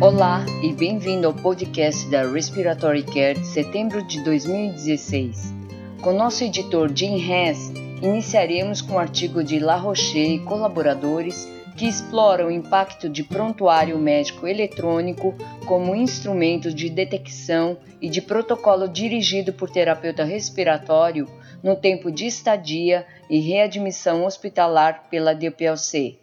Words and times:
Olá 0.00 0.46
e 0.62 0.72
bem-vindo 0.72 1.26
ao 1.26 1.34
podcast 1.34 2.08
da 2.08 2.22
Respiratory 2.22 3.02
Care 3.02 3.38
de 3.38 3.46
setembro 3.46 4.02
de 4.02 4.24
2016. 4.24 5.52
Com 6.00 6.14
nosso 6.14 6.42
editor 6.42 6.90
Jim 6.94 7.16
Hess, 7.16 7.70
iniciaremos 8.00 8.80
com 8.80 8.94
um 8.94 8.98
artigo 8.98 9.44
de 9.44 9.58
La 9.58 9.76
Roche 9.76 10.36
e 10.36 10.38
colaboradores 10.38 11.46
que 11.76 11.86
explora 11.86 12.46
o 12.46 12.50
impacto 12.50 13.10
de 13.10 13.22
prontuário 13.22 13.98
médico 13.98 14.46
eletrônico 14.46 15.34
como 15.66 15.94
instrumento 15.94 16.72
de 16.72 16.88
detecção 16.88 17.76
e 18.00 18.08
de 18.08 18.22
protocolo 18.22 18.88
dirigido 18.88 19.52
por 19.52 19.68
terapeuta 19.68 20.24
respiratório 20.24 21.28
no 21.62 21.76
tempo 21.76 22.10
de 22.10 22.24
estadia 22.24 23.06
e 23.28 23.38
readmissão 23.38 24.24
hospitalar 24.24 25.08
pela 25.10 25.34
DPLC. 25.34 26.16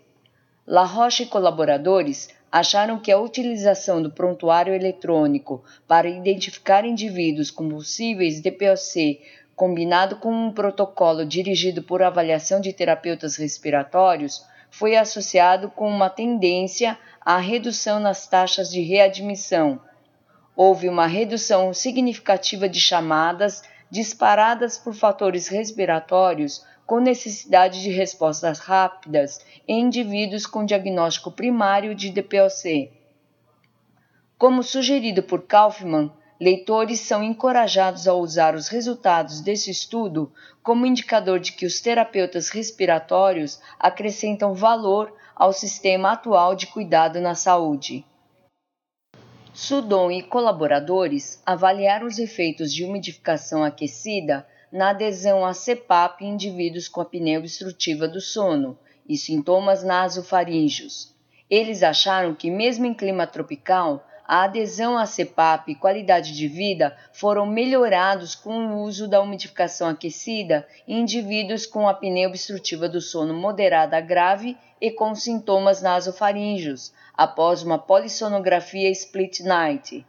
La 0.65 0.83
Roche 0.83 1.23
e 1.23 1.27
colaboradores 1.27 2.35
acharam 2.51 2.99
que 2.99 3.11
a 3.11 3.19
utilização 3.19 4.01
do 4.01 4.11
prontuário 4.11 4.73
eletrônico 4.73 5.63
para 5.87 6.09
identificar 6.09 6.85
indivíduos 6.85 7.51
com 7.51 7.67
possíveis 7.69 8.39
DPLC 8.41 9.19
combinado 9.55 10.17
com 10.17 10.31
um 10.31 10.51
protocolo 10.51 11.25
dirigido 11.25 11.81
por 11.81 12.03
avaliação 12.03 12.61
de 12.61 12.71
terapeutas 12.71 13.35
respiratórios 13.35 14.45
foi 14.69 14.95
associado 14.95 15.69
com 15.69 15.89
uma 15.89 16.09
tendência 16.09 16.97
à 17.19 17.37
redução 17.37 17.99
nas 17.99 18.27
taxas 18.27 18.69
de 18.69 18.81
readmissão. 18.81 19.81
Houve 20.55 20.87
uma 20.87 21.07
redução 21.07 21.73
significativa 21.73 22.69
de 22.69 22.79
chamadas 22.79 23.63
disparadas 23.89 24.77
por 24.77 24.93
fatores 24.93 25.47
respiratórios 25.47 26.63
com 26.87 27.01
necessidade 27.01 27.83
de 27.83 27.91
respostas 27.91 28.59
rápidas 28.59 29.45
em 29.67 29.81
indivíduos 29.81 30.45
com 30.45 30.65
diagnóstico 30.65 31.29
primário 31.29 31.93
de 31.93 32.09
DPOC. 32.09 32.89
Como 34.37 34.63
sugerido 34.63 35.21
por 35.21 35.45
Kaufman, 35.45 36.09
leitores 36.39 37.01
são 37.01 37.21
encorajados 37.21 38.07
a 38.07 38.13
usar 38.13 38.55
os 38.55 38.69
resultados 38.69 39.41
desse 39.41 39.69
estudo 39.69 40.31
como 40.63 40.85
indicador 40.85 41.41
de 41.41 41.51
que 41.51 41.65
os 41.65 41.81
terapeutas 41.81 42.49
respiratórios 42.49 43.59
acrescentam 43.77 44.53
valor 44.53 45.13
ao 45.35 45.51
sistema 45.51 46.13
atual 46.13 46.55
de 46.55 46.67
cuidado 46.67 47.19
na 47.19 47.35
saúde. 47.35 48.05
Sudon 49.53 50.09
e 50.09 50.23
colaboradores 50.23 51.41
avaliaram 51.45 52.07
os 52.07 52.17
efeitos 52.17 52.73
de 52.73 52.85
umidificação 52.85 53.61
aquecida 53.61 54.47
na 54.71 54.89
adesão 54.89 55.45
a 55.45 55.53
CPAP 55.53 56.21
em 56.21 56.33
indivíduos 56.33 56.87
com 56.87 57.01
apneia 57.01 57.39
obstrutiva 57.39 58.07
do 58.07 58.19
sono 58.19 58.77
e 59.07 59.17
sintomas 59.17 59.83
nasofaríngeos. 59.83 61.15
Eles 61.49 61.81
acharam 61.81 62.35
que, 62.35 62.51
mesmo 62.51 62.85
em 62.85 62.93
clima 62.93 63.25
tropical, 63.25 64.05
a 64.27 64.43
adesão 64.43 64.97
à 64.97 65.05
CPAP 65.05 65.71
e 65.71 65.75
qualidade 65.75 66.35
de 66.35 66.49
vida 66.49 66.97
foram 67.13 67.45
melhorados 67.45 68.35
com 68.35 68.67
o 68.67 68.81
uso 68.83 69.07
da 69.07 69.21
umidificação 69.21 69.87
aquecida 69.87 70.67
em 70.85 70.99
indivíduos 70.99 71.65
com 71.65 71.87
apneia 71.87 72.27
obstrutiva 72.27 72.89
do 72.89 72.99
sono 72.99 73.33
moderada 73.33 73.95
a 73.95 74.01
grave 74.01 74.57
e 74.81 74.91
com 74.91 75.15
sintomas 75.15 75.81
nasofaríngeos, 75.81 76.91
após 77.15 77.63
uma 77.63 77.79
polissonografia 77.79 78.89
split 78.91 79.39
night. 79.39 80.05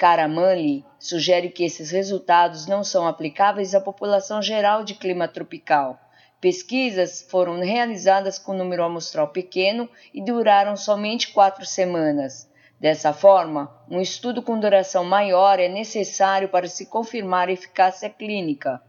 Caramanli 0.00 0.82
sugere 0.98 1.50
que 1.50 1.62
esses 1.62 1.90
resultados 1.90 2.66
não 2.66 2.82
são 2.82 3.06
aplicáveis 3.06 3.74
à 3.74 3.80
população 3.82 4.40
geral 4.40 4.82
de 4.82 4.94
clima 4.94 5.28
tropical. 5.28 6.00
Pesquisas 6.40 7.20
foram 7.28 7.60
realizadas 7.60 8.38
com 8.38 8.54
número 8.54 8.82
amostral 8.82 9.28
pequeno 9.28 9.86
e 10.14 10.24
duraram 10.24 10.74
somente 10.74 11.30
quatro 11.32 11.66
semanas. 11.66 12.50
Dessa 12.80 13.12
forma, 13.12 13.70
um 13.90 14.00
estudo 14.00 14.40
com 14.40 14.58
duração 14.58 15.04
maior 15.04 15.60
é 15.60 15.68
necessário 15.68 16.48
para 16.48 16.66
se 16.66 16.86
confirmar 16.86 17.48
a 17.48 17.52
eficácia 17.52 18.08
clínica. 18.08 18.80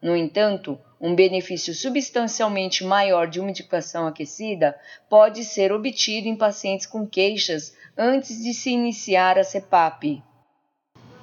No 0.00 0.16
entanto, 0.16 0.80
um 0.98 1.14
benefício 1.14 1.74
substancialmente 1.74 2.82
maior 2.84 3.28
de 3.28 3.38
umidificação 3.38 4.06
aquecida 4.06 4.74
pode 5.10 5.44
ser 5.44 5.72
obtido 5.72 6.26
em 6.26 6.34
pacientes 6.34 6.86
com 6.86 7.06
queixas 7.06 7.76
antes 7.98 8.42
de 8.42 8.54
se 8.54 8.70
iniciar 8.70 9.38
a 9.38 9.44
CPAP. 9.44 10.22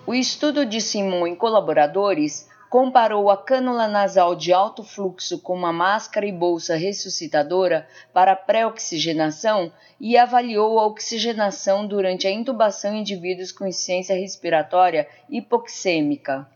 O 0.06 0.16
estudo 0.16 0.66
de 0.66 0.82
Simon 0.82 1.28
e 1.28 1.36
colaboradores 1.36 2.50
comparou 2.72 3.30
a 3.30 3.38
cânula 3.38 3.88
nasal 3.88 4.36
de 4.36 4.52
alto 4.52 4.84
fluxo 4.84 5.40
com 5.40 5.54
uma 5.54 5.72
máscara 5.72 6.26
e 6.26 6.32
bolsa 6.32 6.76
ressuscitadora 6.76 7.88
para 8.12 8.36
pré-oxigenação 8.36 9.72
e 10.00 10.18
avaliou 10.18 10.80
a 10.80 10.88
oxigenação 10.88 11.86
durante 11.86 12.26
a 12.26 12.32
intubação 12.32 12.96
em 12.96 13.02
indivíduos 13.02 13.52
com 13.52 13.68
insuficiência 13.68 14.16
respiratória 14.16 15.08
hipoxêmica. 15.30 16.50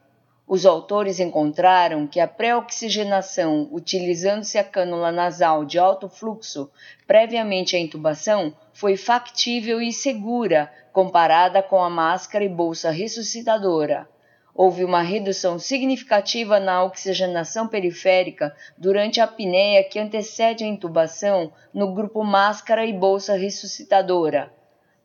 Os 0.48 0.66
autores 0.66 1.20
encontraram 1.20 2.06
que 2.06 2.20
a 2.20 2.28
pré-oxigenação, 2.28 3.68
utilizando-se 3.72 4.58
a 4.58 4.64
cânula 4.64 5.12
nasal 5.12 5.66
de 5.66 5.80
alto 5.80 6.08
fluxo 6.08 6.70
previamente 7.08 7.76
à 7.76 7.80
intubação, 7.80 8.54
foi 8.72 8.96
factível 8.96 9.82
e 9.82 9.92
segura 9.92 10.72
comparada 10.94 11.64
com 11.64 11.84
a 11.84 11.90
máscara 11.90 12.44
e 12.44 12.50
bolsa 12.50 12.92
ressuscitadora 12.92 14.08
houve 14.56 14.86
uma 14.86 15.02
redução 15.02 15.60
significativa 15.60 16.62
na 16.62 16.82
oxigenação 16.82 17.68
periférica 17.68 18.56
durante 18.78 19.20
a 19.20 19.26
apneia 19.26 19.84
que 19.84 20.00
antecede 20.00 20.64
a 20.64 20.68
intubação 20.68 21.52
no 21.74 21.94
grupo 21.94 22.24
máscara 22.24 22.86
e 22.86 22.94
bolsa 22.94 23.36
ressuscitadora. 23.36 24.50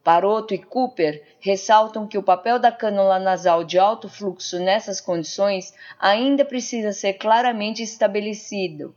Paroto 0.03 0.55
e 0.55 0.59
Cooper 0.59 1.23
ressaltam 1.41 2.07
que 2.07 2.17
o 2.17 2.23
papel 2.23 2.59
da 2.59 2.73
cânula 2.73 3.19
nasal 3.19 3.63
de 3.63 3.79
alto 3.79 4.09
fluxo 4.09 4.59
nessas 4.59 4.99
condições 5.01 5.75
ainda 5.99 6.43
precisa 6.43 6.93
ser 6.93 7.15
claramente 7.15 7.83
estabelecido. 7.83 8.95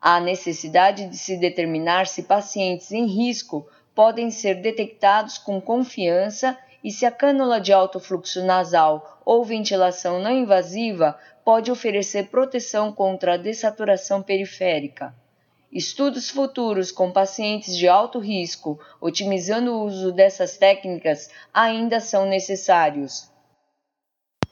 Há 0.00 0.18
necessidade 0.18 1.06
de 1.06 1.16
se 1.16 1.36
determinar 1.36 2.08
se 2.08 2.24
pacientes 2.24 2.90
em 2.90 3.06
risco 3.06 3.64
podem 3.94 4.32
ser 4.32 4.56
detectados 4.56 5.38
com 5.38 5.60
confiança 5.60 6.58
e 6.82 6.90
se 6.90 7.06
a 7.06 7.12
cânula 7.12 7.60
de 7.60 7.72
alto 7.72 8.00
fluxo 8.00 8.44
nasal 8.44 9.20
ou 9.24 9.44
ventilação 9.44 10.18
não 10.20 10.32
invasiva 10.32 11.16
pode 11.44 11.70
oferecer 11.70 12.30
proteção 12.30 12.92
contra 12.92 13.34
a 13.34 13.36
dessaturação 13.36 14.20
periférica. 14.20 15.14
Estudos 15.72 16.28
futuros 16.28 16.92
com 16.92 17.10
pacientes 17.10 17.74
de 17.74 17.88
alto 17.88 18.18
risco, 18.18 18.78
otimizando 19.00 19.72
o 19.72 19.84
uso 19.86 20.12
dessas 20.12 20.58
técnicas, 20.58 21.30
ainda 21.54 21.98
são 21.98 22.26
necessários. 22.26 23.30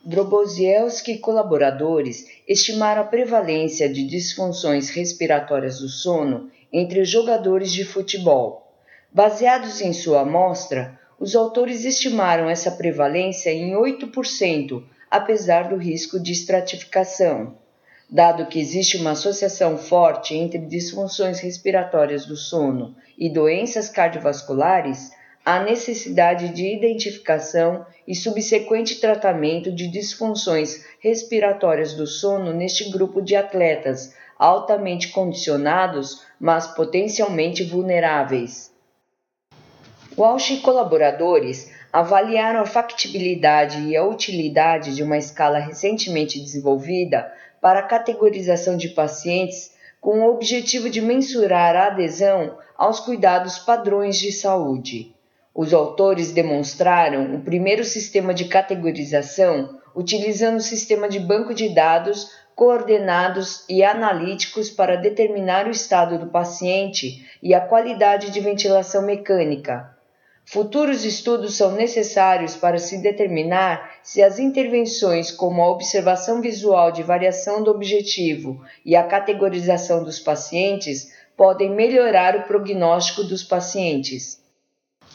Drobozielski 0.02 1.12
e 1.12 1.18
colaboradores 1.18 2.24
estimaram 2.48 3.02
a 3.02 3.04
prevalência 3.04 3.86
de 3.86 4.06
disfunções 4.06 4.88
respiratórias 4.88 5.80
do 5.80 5.90
sono 5.90 6.50
entre 6.72 7.04
jogadores 7.04 7.70
de 7.70 7.84
futebol. 7.84 8.72
Baseados 9.12 9.82
em 9.82 9.92
sua 9.92 10.22
amostra, 10.22 10.98
os 11.18 11.36
autores 11.36 11.84
estimaram 11.84 12.48
essa 12.48 12.70
prevalência 12.70 13.52
em 13.52 13.72
8%, 13.72 14.82
apesar 15.10 15.68
do 15.68 15.76
risco 15.76 16.18
de 16.18 16.32
estratificação. 16.32 17.58
Dado 18.10 18.46
que 18.46 18.58
existe 18.58 18.96
uma 18.96 19.12
associação 19.12 19.78
forte 19.78 20.34
entre 20.34 20.58
disfunções 20.58 21.38
respiratórias 21.38 22.26
do 22.26 22.34
sono 22.34 22.96
e 23.16 23.30
doenças 23.30 23.88
cardiovasculares, 23.88 25.12
há 25.44 25.60
necessidade 25.60 26.48
de 26.48 26.74
identificação 26.74 27.86
e 28.08 28.16
subsequente 28.16 29.00
tratamento 29.00 29.70
de 29.70 29.86
disfunções 29.86 30.84
respiratórias 30.98 31.94
do 31.94 32.04
sono 32.04 32.52
neste 32.52 32.90
grupo 32.90 33.22
de 33.22 33.36
atletas 33.36 34.12
altamente 34.36 35.08
condicionados, 35.08 36.24
mas 36.40 36.66
potencialmente 36.66 37.62
vulneráveis. 37.62 38.72
Walsh 40.16 40.50
e 40.50 40.56
colaboradores 40.60 41.70
avaliaram 41.92 42.60
a 42.60 42.66
factibilidade 42.66 43.82
e 43.82 43.96
a 43.96 44.04
utilidade 44.04 44.96
de 44.96 45.02
uma 45.02 45.18
escala 45.18 45.58
recentemente 45.58 46.40
desenvolvida 46.40 47.30
para 47.60 47.80
a 47.80 47.86
categorização 47.86 48.76
de 48.76 48.88
pacientes 48.88 49.74
com 50.00 50.20
o 50.20 50.30
objetivo 50.30 50.88
de 50.88 51.00
mensurar 51.00 51.76
a 51.76 51.86
adesão 51.88 52.58
aos 52.76 53.00
cuidados 53.00 53.58
padrões 53.58 54.18
de 54.18 54.32
saúde. 54.32 55.14
Os 55.54 55.74
autores 55.74 56.32
demonstraram 56.32 57.34
o 57.34 57.40
primeiro 57.40 57.84
sistema 57.84 58.32
de 58.32 58.46
categorização 58.46 59.78
utilizando 59.94 60.56
o 60.56 60.62
sistema 60.62 61.08
de 61.08 61.18
banco 61.18 61.52
de 61.52 61.68
dados 61.68 62.30
coordenados 62.54 63.64
e 63.68 63.82
analíticos 63.82 64.70
para 64.70 64.96
determinar 64.96 65.66
o 65.66 65.70
estado 65.70 66.18
do 66.18 66.26
paciente 66.26 67.26
e 67.42 67.54
a 67.54 67.60
qualidade 67.60 68.30
de 68.30 68.40
ventilação 68.40 69.02
mecânica, 69.02 69.96
Futuros 70.52 71.04
estudos 71.04 71.56
são 71.56 71.70
necessários 71.70 72.56
para 72.56 72.76
se 72.76 73.00
determinar 73.00 73.89
se 74.02 74.22
as 74.22 74.38
intervenções, 74.38 75.30
como 75.30 75.62
a 75.62 75.70
observação 75.70 76.40
visual 76.40 76.90
de 76.90 77.02
variação 77.02 77.62
do 77.62 77.70
objetivo 77.70 78.60
e 78.84 78.96
a 78.96 79.04
categorização 79.04 80.02
dos 80.02 80.18
pacientes, 80.18 81.12
podem 81.36 81.70
melhorar 81.70 82.36
o 82.36 82.42
prognóstico 82.42 83.24
dos 83.24 83.42
pacientes. 83.42 84.40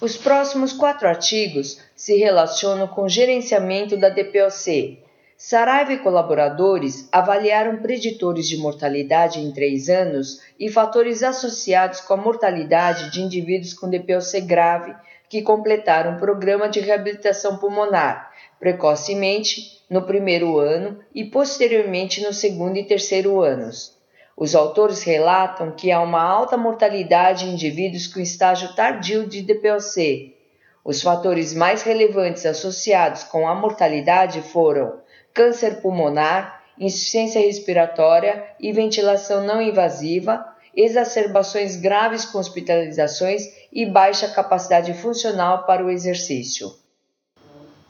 Os 0.02 0.18
próximos 0.18 0.74
quatro 0.74 1.08
artigos 1.08 1.80
se 1.96 2.18
relacionam 2.18 2.88
com 2.88 3.08
gerenciamento 3.08 3.96
da 3.96 4.10
DPOC. 4.10 5.00
Saraiva 5.38 5.94
e 5.94 6.00
colaboradores 6.00 7.08
avaliaram 7.12 7.78
preditores 7.78 8.48
de 8.48 8.58
mortalidade 8.58 9.40
em 9.40 9.52
três 9.52 9.90
anos 9.90 10.42
e 10.60 10.70
fatores 10.70 11.24
associados 11.24 12.02
com 12.02 12.14
a 12.14 12.18
mortalidade 12.18 13.12
de 13.12 13.22
indivíduos 13.22 13.74
com 13.74 13.90
DPOC 13.90 14.42
grave 14.42 14.96
que 15.30 15.42
completaram 15.42 16.16
o 16.16 16.20
programa 16.20 16.70
de 16.70 16.80
reabilitação 16.80 17.58
pulmonar 17.58 18.32
precocemente 18.60 19.82
no 19.90 20.02
primeiro 20.02 20.58
ano 20.58 21.00
e 21.14 21.24
posteriormente 21.24 22.22
no 22.22 22.34
segundo 22.34 22.78
e 22.78 22.84
terceiro 22.84 23.42
anos. 23.42 23.96
Os 24.38 24.54
autores 24.54 25.04
relatam 25.04 25.72
que 25.72 25.92
há 25.92 26.02
uma 26.02 26.22
alta 26.22 26.58
mortalidade 26.58 27.46
em 27.46 27.54
indivíduos 27.54 28.08
com 28.08 28.20
estágio 28.20 28.76
tardio 28.76 29.26
de 29.26 29.42
DPOC. 29.42 30.36
Os 30.84 31.02
fatores 31.02 31.54
mais 31.54 31.84
relevantes 31.84 32.46
associados 32.46 33.24
com 33.24 33.48
a 33.48 33.56
mortalidade 33.56 34.42
foram 34.42 35.00
câncer 35.34 35.82
pulmonar, 35.82 36.64
insuficiência 36.78 37.40
respiratória 37.40 38.44
e 38.60 38.74
ventilação 38.74 39.44
não 39.46 39.62
invasiva, 39.62 40.46
exacerbações 40.76 41.78
graves 41.78 42.26
com 42.26 42.38
hospitalizações 42.38 43.44
e 43.72 43.86
baixa 43.86 44.28
capacidade 44.28 44.94
funcional 44.94 45.66
para 45.66 45.86
o 45.86 45.90
exercício. 45.90 46.85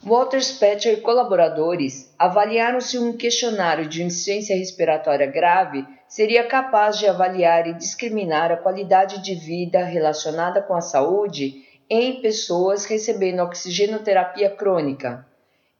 Walter 0.06 0.40
Spetcher 0.40 0.94
e 0.94 1.02
colaboradores 1.02 2.13
avaliaram 2.19 2.80
se 2.80 2.96
um 2.96 3.18
questionário 3.18 3.90
de 3.90 4.04
insuficiência 4.04 4.56
respiratória 4.56 5.25
grave 5.25 5.84
seria 6.07 6.44
capaz 6.44 7.00
de 7.00 7.07
avaliar 7.07 7.66
e 7.66 7.74
discriminar 7.74 8.52
a 8.52 8.57
qualidade 8.57 9.19
de 9.24 9.34
vida 9.34 9.84
relacionada 9.84 10.62
com 10.62 10.75
a 10.75 10.81
saúde 10.81 11.63
em 11.90 12.22
pessoas 12.22 12.86
recebendo 12.86 13.42
oxigenoterapia 13.42 14.48
crônica. 14.52 15.25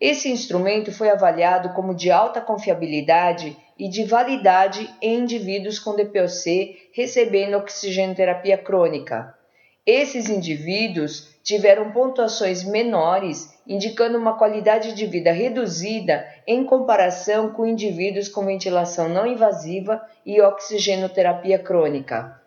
Esse 0.02 0.28
instrumento 0.28 0.92
foi 0.92 1.12
avaliado 1.12 1.70
como 1.74 1.94
de 1.94 2.10
alta 2.10 2.42
confiabilidade 2.42 3.56
e 3.78 3.88
de 3.88 4.06
validade 4.06 4.92
em 5.04 5.20
indivíduos 5.20 5.78
com 5.78 5.96
DPOC 5.96 6.90
recebendo 6.96 7.58
oxigenoterapia 7.58 8.58
crônica. 8.58 9.36
Esses 9.86 10.30
indivíduos 10.30 11.36
tiveram 11.44 11.92
pontuações 11.92 12.64
menores, 12.64 13.54
indicando 13.68 14.18
uma 14.18 14.36
qualidade 14.36 14.94
de 14.94 15.06
vida 15.06 15.32
reduzida 15.32 16.26
em 16.48 16.64
comparação 16.64 17.52
com 17.52 17.68
indivíduos 17.68 18.28
com 18.28 18.44
ventilação 18.46 19.08
não 19.08 19.28
invasiva 19.28 20.02
e 20.26 20.42
oxigenoterapia 20.42 21.60
crônica. 21.60 22.42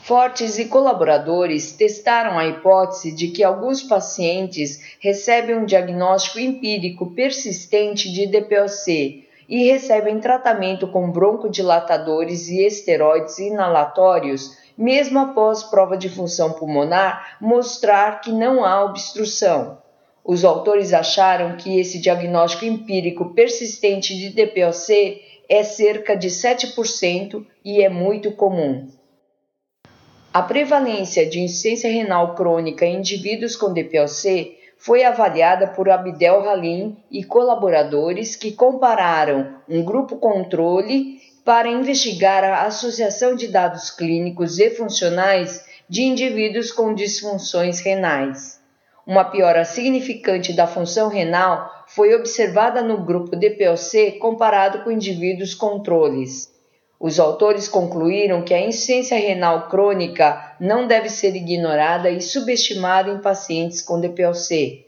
Fortes 0.00 0.58
e 0.58 0.66
colaboradores 0.66 1.72
testaram 1.72 2.38
a 2.38 2.46
hipótese 2.46 3.10
de 3.10 3.28
que 3.28 3.42
alguns 3.42 3.82
pacientes 3.82 4.96
recebem 5.00 5.56
um 5.56 5.64
diagnóstico 5.64 6.38
empírico 6.38 7.14
persistente 7.14 8.12
de 8.12 8.26
DPOC 8.26 9.26
e 9.48 9.64
recebem 9.64 10.20
tratamento 10.20 10.86
com 10.88 11.10
broncodilatadores 11.10 12.48
e 12.48 12.66
esteroides 12.66 13.38
inalatórios 13.38 14.67
mesmo 14.78 15.18
após 15.18 15.64
prova 15.64 15.96
de 15.96 16.08
função 16.08 16.52
pulmonar 16.52 17.36
mostrar 17.40 18.20
que 18.20 18.30
não 18.30 18.64
há 18.64 18.84
obstrução. 18.84 19.78
Os 20.24 20.44
autores 20.44 20.92
acharam 20.92 21.56
que 21.56 21.80
esse 21.80 21.98
diagnóstico 21.98 22.64
empírico 22.64 23.34
persistente 23.34 24.16
de 24.16 24.30
DPOC 24.30 25.20
é 25.48 25.64
cerca 25.64 26.14
de 26.14 26.28
7% 26.28 27.44
e 27.64 27.82
é 27.82 27.88
muito 27.88 28.30
comum. 28.32 28.86
A 30.32 30.42
prevalência 30.42 31.28
de 31.28 31.40
insuficiência 31.40 31.90
renal 31.90 32.34
crônica 32.34 32.84
em 32.84 32.98
indivíduos 32.98 33.56
com 33.56 33.72
DPOC 33.72 34.56
foi 34.76 35.02
avaliada 35.02 35.66
por 35.66 35.90
Abdel 35.90 36.48
Halim 36.48 36.96
e 37.10 37.24
colaboradores 37.24 38.36
que 38.36 38.52
compararam 38.52 39.56
um 39.68 39.82
grupo 39.82 40.16
controle 40.16 41.18
para 41.48 41.66
investigar 41.66 42.44
a 42.44 42.66
associação 42.66 43.34
de 43.34 43.48
dados 43.48 43.90
clínicos 43.90 44.58
e 44.58 44.68
funcionais 44.68 45.64
de 45.88 46.02
indivíduos 46.02 46.70
com 46.70 46.92
disfunções 46.92 47.80
renais. 47.80 48.60
Uma 49.06 49.24
piora 49.24 49.64
significante 49.64 50.52
da 50.52 50.66
função 50.66 51.08
renal 51.08 51.86
foi 51.86 52.14
observada 52.14 52.82
no 52.82 53.02
grupo 53.02 53.34
DPOC 53.34 54.18
comparado 54.18 54.84
com 54.84 54.90
indivíduos 54.90 55.54
controles. 55.54 56.52
Os 57.00 57.18
autores 57.18 57.66
concluíram 57.66 58.42
que 58.42 58.52
a 58.52 58.60
insuficiência 58.60 59.16
renal 59.16 59.70
crônica 59.70 60.54
não 60.60 60.86
deve 60.86 61.08
ser 61.08 61.34
ignorada 61.34 62.10
e 62.10 62.20
subestimada 62.20 63.08
em 63.08 63.22
pacientes 63.22 63.80
com 63.80 63.98
DPOC. 63.98 64.84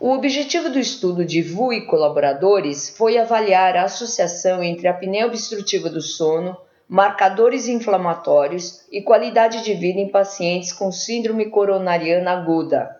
O 0.00 0.12
objetivo 0.12 0.70
do 0.70 0.78
estudo 0.78 1.24
de 1.24 1.42
Vu 1.42 1.72
e 1.72 1.80
colaboradores 1.80 2.88
foi 2.88 3.18
avaliar 3.18 3.76
a 3.76 3.82
associação 3.82 4.62
entre 4.62 4.86
a 4.86 4.92
apneia 4.92 5.26
obstrutiva 5.26 5.90
do 5.90 6.00
sono, 6.00 6.56
marcadores 6.88 7.66
inflamatórios 7.66 8.86
e 8.92 9.02
qualidade 9.02 9.64
de 9.64 9.74
vida 9.74 9.98
em 9.98 10.08
pacientes 10.08 10.72
com 10.72 10.92
síndrome 10.92 11.46
coronariana 11.46 12.30
aguda. 12.30 12.96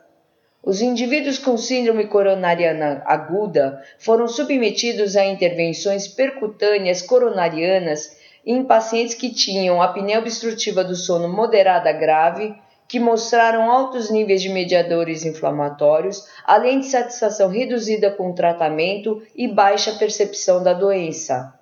Os 0.60 0.82
indivíduos 0.82 1.38
com 1.38 1.56
síndrome 1.56 2.08
coronariana 2.08 3.00
aguda 3.06 3.80
foram 4.00 4.26
submetidos 4.26 5.14
a 5.14 5.24
intervenções 5.24 6.08
percutâneas 6.08 7.00
coronarianas 7.00 8.18
em 8.44 8.64
pacientes 8.64 9.14
que 9.14 9.30
tinham 9.30 9.80
apneia 9.80 10.18
obstrutiva 10.18 10.82
do 10.82 10.96
sono 10.96 11.28
moderada 11.28 11.92
grave 11.92 12.56
que 12.88 12.98
mostraram 12.98 13.70
altos 13.70 14.10
níveis 14.10 14.40
de 14.40 14.48
mediadores 14.48 15.22
inflamatórios, 15.22 16.26
além 16.42 16.80
de 16.80 16.86
satisfação 16.86 17.50
reduzida 17.50 18.10
com 18.10 18.30
o 18.30 18.34
tratamento 18.34 19.22
e 19.36 19.46
baixa 19.46 19.92
percepção 19.92 20.62
da 20.62 20.72
doença. 20.72 21.54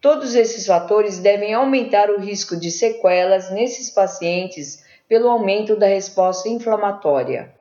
Todos 0.00 0.34
esses 0.34 0.66
fatores 0.66 1.20
devem 1.20 1.54
aumentar 1.54 2.10
o 2.10 2.18
risco 2.18 2.56
de 2.56 2.72
sequelas 2.72 3.50
nesses 3.50 3.90
pacientes 3.90 4.84
pelo 5.08 5.28
aumento 5.28 5.76
da 5.76 5.86
resposta 5.86 6.48
inflamatória. 6.48 7.54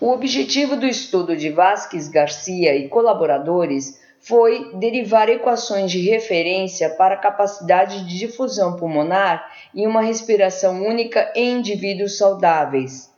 O 0.00 0.10
objetivo 0.10 0.76
do 0.76 0.86
estudo 0.86 1.36
de 1.36 1.50
Vasquez 1.50 2.08
Garcia 2.08 2.76
e 2.76 2.88
colaboradores 2.88 4.00
foi 4.26 4.70
derivar 4.74 5.28
equações 5.28 5.90
de 5.90 6.00
referência 6.00 6.88
para 6.88 7.14
a 7.14 7.18
capacidade 7.18 8.04
de 8.06 8.18
difusão 8.18 8.74
pulmonar 8.76 9.52
e 9.74 9.86
uma 9.86 10.00
respiração 10.00 10.82
única 10.82 11.30
em 11.34 11.58
indivíduos 11.58 12.16
saudáveis. 12.16 13.12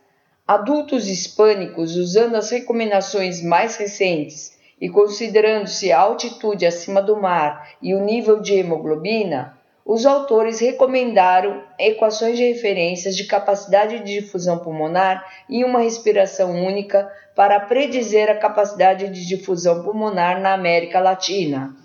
Adultos 0.46 1.08
hispânicos, 1.08 1.96
usando 1.96 2.34
as 2.34 2.50
recomendações 2.50 3.40
mais 3.40 3.76
recentes 3.76 4.58
e 4.80 4.88
considerando-se 4.88 5.92
a 5.92 6.00
altitude 6.00 6.66
acima 6.66 7.00
do 7.00 7.16
mar 7.16 7.70
e 7.80 7.94
o 7.94 8.04
nível 8.04 8.40
de 8.40 8.54
hemoglobina, 8.54 9.55
os 9.86 10.04
autores 10.04 10.58
recomendaram 10.58 11.62
equações 11.78 12.36
de 12.36 12.42
referências 12.42 13.16
de 13.16 13.24
capacidade 13.24 14.00
de 14.00 14.20
difusão 14.20 14.58
pulmonar 14.58 15.24
e 15.48 15.64
uma 15.64 15.78
respiração 15.78 16.50
única 16.66 17.08
para 17.36 17.60
predizer 17.60 18.28
a 18.28 18.34
capacidade 18.34 19.08
de 19.08 19.24
difusão 19.24 19.84
pulmonar 19.84 20.40
na 20.40 20.54
América 20.54 20.98
Latina. 20.98 21.76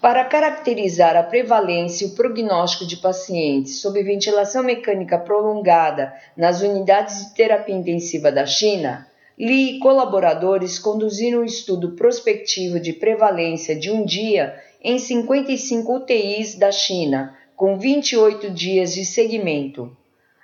Para 0.00 0.24
caracterizar 0.24 1.16
a 1.16 1.22
prevalência 1.24 2.04
e 2.04 2.10
o 2.10 2.14
prognóstico 2.14 2.86
de 2.86 2.98
pacientes 2.98 3.80
sob 3.80 4.00
ventilação 4.04 4.62
mecânica 4.62 5.18
prolongada 5.18 6.14
nas 6.36 6.60
unidades 6.60 7.24
de 7.24 7.34
terapia 7.34 7.74
intensiva 7.74 8.30
da 8.30 8.46
China, 8.46 9.04
Li 9.38 9.76
e 9.76 9.78
colaboradores 9.80 10.78
conduziram 10.78 11.40
um 11.40 11.44
estudo 11.44 11.92
prospectivo 11.92 12.80
de 12.80 12.94
prevalência 12.94 13.76
de 13.76 13.90
um 13.90 14.02
dia 14.02 14.58
em 14.88 15.00
55 15.00 15.96
UTIs 15.96 16.54
da 16.54 16.70
China, 16.70 17.36
com 17.56 17.76
28 17.76 18.52
dias 18.52 18.94
de 18.94 19.04
seguimento. 19.04 19.90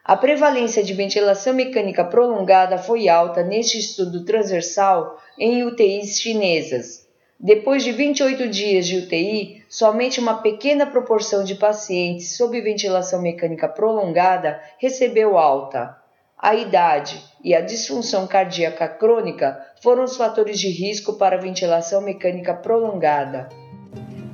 A 0.05 0.17
prevalência 0.17 0.83
de 0.83 0.93
ventilação 0.93 1.55
mecânica 1.55 2.03
prolongada 2.03 2.77
foi 2.77 3.09
alta 3.09 3.45
neste 3.45 3.79
estudo 3.79 4.25
transversal 4.25 5.17
em 5.39 5.63
UTIs 5.63 6.21
chinesas. 6.21 7.07
Depois 7.39 7.85
de 7.85 7.93
28 7.93 8.49
dias 8.49 8.85
de 8.85 8.99
UTI, 8.99 9.63
somente 9.69 10.19
uma 10.19 10.43
pequena 10.43 10.87
proporção 10.87 11.45
de 11.45 11.55
pacientes 11.55 12.37
sob 12.37 12.61
ventilação 12.61 13.23
mecânica 13.23 13.69
prolongada 13.69 14.61
recebeu 14.77 15.39
alta. 15.39 15.97
A 16.37 16.57
idade 16.57 17.23
e 17.45 17.55
a 17.55 17.61
disfunção 17.61 18.27
cardíaca 18.27 18.89
crônica 18.89 19.65
foram 19.81 20.03
os 20.03 20.17
fatores 20.17 20.59
de 20.59 20.69
risco 20.69 21.13
para 21.13 21.37
a 21.37 21.41
ventilação 21.41 22.01
mecânica 22.01 22.53
prolongada. 22.53 23.62